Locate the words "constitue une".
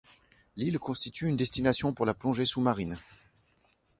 0.79-1.37